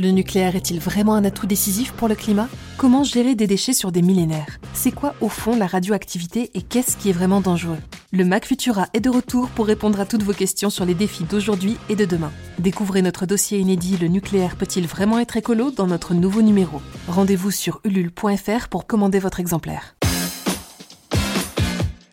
[0.00, 2.48] Le nucléaire est-il vraiment un atout décisif pour le climat?
[2.78, 4.58] Comment gérer des déchets sur des millénaires?
[4.72, 7.76] C'est quoi au fond la radioactivité et qu'est-ce qui est vraiment dangereux?
[8.10, 11.24] Le Mac Futura est de retour pour répondre à toutes vos questions sur les défis
[11.24, 12.32] d'aujourd'hui et de demain.
[12.58, 16.80] Découvrez notre dossier inédit Le nucléaire peut-il vraiment être écolo dans notre nouveau numéro.
[17.06, 19.96] Rendez-vous sur ulule.fr pour commander votre exemplaire.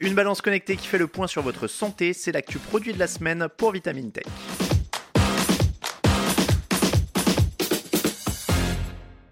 [0.00, 3.06] Une balance connectée qui fait le point sur votre santé, c'est l'actu produit de la
[3.06, 4.26] semaine pour Vitamine Tech.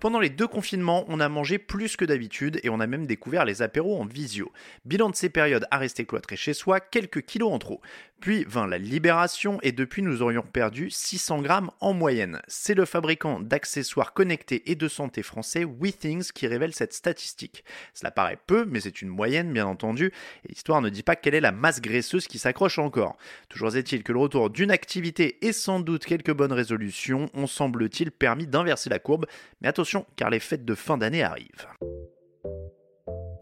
[0.01, 3.45] Pendant les deux confinements, on a mangé plus que d'habitude et on a même découvert
[3.45, 4.53] les apéros en visio.
[4.85, 7.81] Bilan de ces périodes à rester cloîtré chez soi, quelques kilos en trop.
[8.21, 12.41] Puis vint la libération et depuis nous aurions perdu 600 grammes en moyenne.
[12.47, 17.65] C'est le fabricant d'accessoires connectés et de santé français WeThings qui révèle cette statistique.
[17.95, 20.13] Cela paraît peu, mais c'est une moyenne bien entendu,
[20.45, 23.17] et l'histoire ne dit pas quelle est la masse graisseuse qui s'accroche encore.
[23.49, 28.11] Toujours est-il que le retour d'une activité et sans doute quelques bonnes résolutions ont semble-t-il
[28.11, 29.27] permis d'inverser la courbe,
[29.61, 31.69] mais attention car les fêtes de fin d'année arrivent.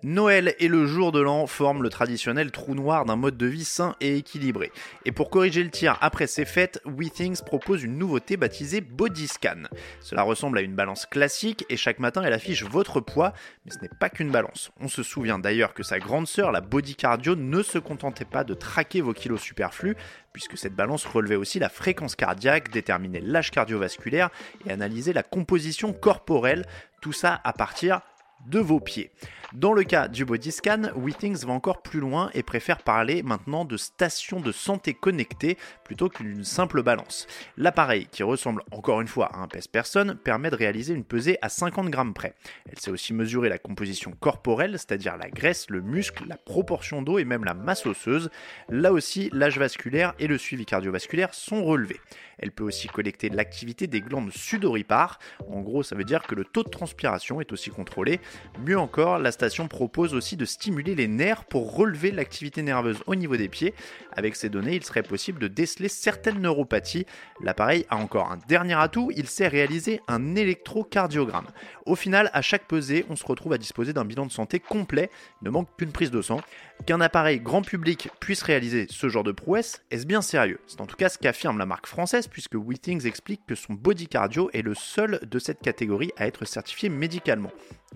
[0.07, 3.65] Noël et le jour de l'an forment le traditionnel trou noir d'un mode de vie
[3.65, 4.71] sain et équilibré.
[5.05, 9.65] Et pour corriger le tir après ces fêtes, WeThings propose une nouveauté baptisée Body Scan.
[10.01, 13.33] Cela ressemble à une balance classique et chaque matin elle affiche votre poids,
[13.65, 14.71] mais ce n'est pas qu'une balance.
[14.79, 18.45] On se souvient d'ailleurs que sa grande sœur, la Body Cardio, ne se contentait pas
[18.45, 19.97] de traquer vos kilos superflus,
[20.33, 24.31] puisque cette balance relevait aussi la fréquence cardiaque, déterminait l'âge cardiovasculaire
[24.67, 26.65] et analysait la composition corporelle,
[27.01, 28.03] tout ça à partir
[28.47, 29.11] de vos pieds.
[29.57, 33.65] Dans le cas du body scan, WeThings va encore plus loin et préfère parler maintenant
[33.65, 37.27] de station de santé connectée plutôt qu'une simple balance.
[37.57, 41.49] L'appareil, qui ressemble encore une fois à un pèse-personne, permet de réaliser une pesée à
[41.49, 42.35] 50 grammes près.
[42.71, 47.19] Elle sait aussi mesurer la composition corporelle, c'est-à-dire la graisse, le muscle, la proportion d'eau
[47.19, 48.29] et même la masse osseuse.
[48.69, 52.01] Là aussi, l'âge vasculaire et le suivi cardiovasculaire sont relevés.
[52.37, 55.19] Elle peut aussi collecter l'activité des glandes sudoripares.
[55.49, 58.21] En gros, ça veut dire que le taux de transpiration est aussi contrôlé.
[58.63, 63.15] Mieux encore, la station propose aussi de stimuler les nerfs pour relever l'activité nerveuse au
[63.15, 63.75] niveau des pieds.
[64.13, 67.07] Avec ces données, il serait possible de déceler certaines neuropathies.
[67.43, 71.47] L'appareil a encore un dernier atout, il sait réaliser un électrocardiogramme.
[71.85, 75.11] Au final, à chaque pesée, on se retrouve à disposer d'un bilan de santé complet,
[75.43, 76.41] ne manque qu'une prise de sang.
[76.85, 80.61] Qu'un appareil grand public puisse réaliser ce genre de prouesse, est-ce bien sérieux?
[80.67, 84.09] C'est en tout cas ce qu'affirme la marque française puisque WeThings explique que son body
[84.09, 87.53] cardio est le seul de cette catégorie à être certifié médicalement.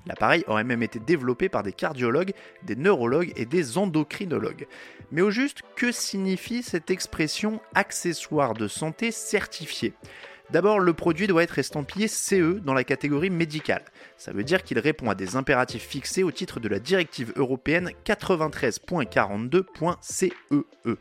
[0.06, 2.32] L'appareil aurait même été développé par des cardiologues,
[2.62, 4.66] des neurologues et des endocrinologues.
[5.12, 9.94] Mais au juste, que signifie cette expression accessoire de santé certifié
[10.50, 13.84] D'abord, le produit doit être estampillé CE dans la catégorie médicale.
[14.16, 17.92] Ça veut dire qu'il répond à des impératifs fixés au titre de la directive européenne
[18.04, 20.96] 93.42.CEE.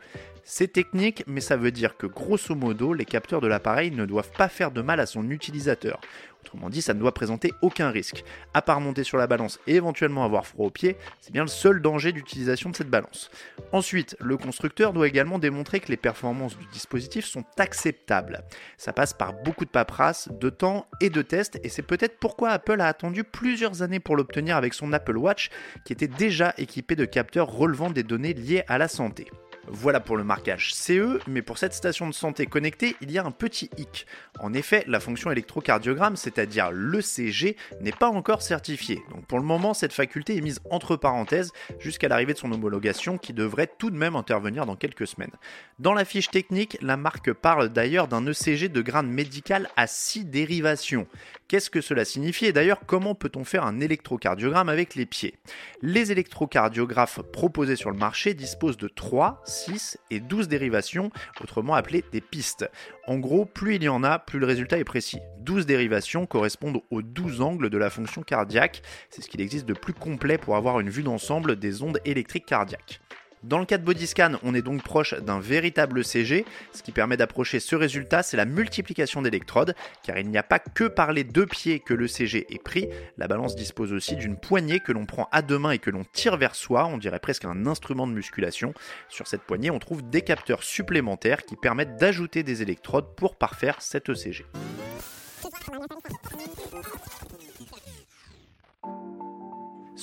[0.52, 4.32] C'est technique, mais ça veut dire que grosso modo, les capteurs de l'appareil ne doivent
[4.32, 6.00] pas faire de mal à son utilisateur.
[6.40, 8.24] Autrement dit, ça ne doit présenter aucun risque.
[8.52, 11.48] À part monter sur la balance et éventuellement avoir froid aux pieds, c'est bien le
[11.48, 13.30] seul danger d'utilisation de cette balance.
[13.70, 18.42] Ensuite, le constructeur doit également démontrer que les performances du dispositif sont acceptables.
[18.76, 22.50] Ça passe par beaucoup de paperasse, de temps et de tests, et c'est peut-être pourquoi
[22.50, 25.48] Apple a attendu plusieurs années pour l'obtenir avec son Apple Watch,
[25.84, 29.28] qui était déjà équipé de capteurs relevant des données liées à la santé.
[29.68, 33.24] Voilà pour le marquage CE, mais pour cette station de santé connectée, il y a
[33.24, 34.06] un petit hic.
[34.38, 39.02] En effet, la fonction électrocardiogramme, c'est-à-dire l'ECG, n'est pas encore certifiée.
[39.10, 43.18] Donc pour le moment, cette faculté est mise entre parenthèses jusqu'à l'arrivée de son homologation
[43.18, 45.30] qui devrait tout de même intervenir dans quelques semaines.
[45.78, 50.24] Dans la fiche technique, la marque parle d'ailleurs d'un ECG de grade médical à 6
[50.24, 51.06] dérivations.
[51.50, 55.34] Qu'est-ce que cela signifie et d'ailleurs comment peut-on faire un électrocardiogramme avec les pieds?
[55.82, 61.10] Les électrocardiographes proposés sur le marché disposent de 3, 6 et 12 dérivations,
[61.40, 62.70] autrement appelées des pistes.
[63.08, 65.18] En gros, plus il y en a, plus le résultat est précis.
[65.40, 69.74] 12 dérivations correspondent aux 12 angles de la fonction cardiaque, c'est ce qu'il existe de
[69.74, 73.00] plus complet pour avoir une vue d'ensemble des ondes électriques cardiaques.
[73.42, 76.44] Dans le cas de Bodyscan, on est donc proche d'un véritable CG.
[76.74, 80.58] Ce qui permet d'approcher ce résultat, c'est la multiplication d'électrodes, car il n'y a pas
[80.58, 82.88] que par les deux pieds que le CG est pris.
[83.16, 86.04] La balance dispose aussi d'une poignée que l'on prend à deux mains et que l'on
[86.12, 88.74] tire vers soi, on dirait presque un instrument de musculation.
[89.08, 93.80] Sur cette poignée, on trouve des capteurs supplémentaires qui permettent d'ajouter des électrodes pour parfaire
[93.80, 94.44] cet ECG.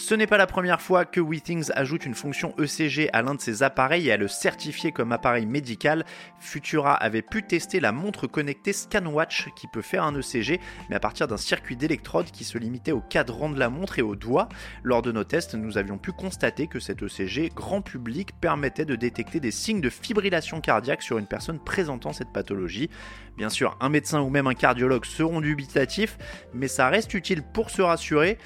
[0.08, 3.42] Ce n'est pas la première fois que WeThings ajoute une fonction ECG à l'un de
[3.42, 6.06] ses appareils et à le certifier comme appareil médical.
[6.40, 11.02] Futura avait pu tester la montre connectée ScanWatch qui peut faire un ECG, mais à
[11.02, 14.48] partir d'un circuit d'électrodes qui se limitait au cadran de la montre et au doigt.
[14.82, 18.96] Lors de nos tests, nous avions pu constater que cet ECG grand public permettait de
[18.96, 22.90] détecter des signes de fibrillation cardiaque sur une personne présentant cette pathologie.
[23.36, 26.18] Bien sûr, un médecin ou même un cardiologue seront dubitatifs,
[26.54, 28.38] mais ça reste utile pour se rassurer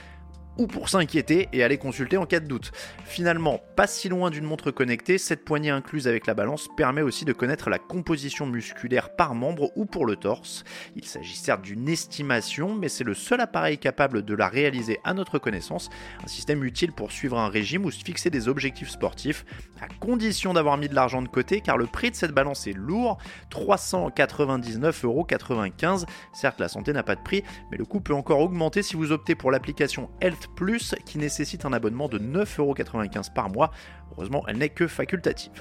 [0.57, 2.71] ou pour s'inquiéter et aller consulter en cas de doute.
[3.05, 7.25] Finalement, pas si loin d'une montre connectée, cette poignée incluse avec la balance permet aussi
[7.25, 10.63] de connaître la composition musculaire par membre ou pour le torse.
[10.95, 15.13] Il s'agit certes d'une estimation, mais c'est le seul appareil capable de la réaliser à
[15.13, 15.89] notre connaissance,
[16.23, 19.45] un système utile pour suivre un régime ou se fixer des objectifs sportifs,
[19.81, 22.73] à condition d'avoir mis de l'argent de côté, car le prix de cette balance est
[22.73, 23.17] lourd,
[23.51, 26.05] 399,95€.
[26.33, 29.11] Certes, la santé n'a pas de prix, mais le coût peut encore augmenter si vous
[29.11, 33.71] optez pour l'application Health plus qui nécessite un abonnement de 9,95€ par mois.
[34.11, 35.51] Heureusement, elle n'est que facultative.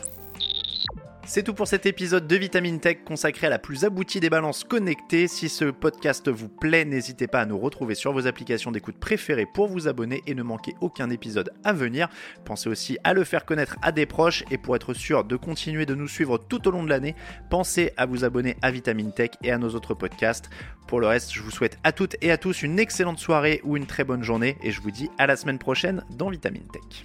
[1.26, 4.64] C'est tout pour cet épisode de Vitamine Tech consacré à la plus aboutie des balances
[4.64, 5.28] connectées.
[5.28, 9.46] Si ce podcast vous plaît, n'hésitez pas à nous retrouver sur vos applications d'écoute préférées
[9.46, 12.08] pour vous abonner et ne manquer aucun épisode à venir.
[12.44, 15.86] Pensez aussi à le faire connaître à des proches et pour être sûr de continuer
[15.86, 17.14] de nous suivre tout au long de l'année,
[17.48, 20.50] pensez à vous abonner à Vitamine Tech et à nos autres podcasts.
[20.88, 23.76] Pour le reste, je vous souhaite à toutes et à tous une excellente soirée ou
[23.76, 27.04] une très bonne journée et je vous dis à la semaine prochaine dans Vitamine Tech.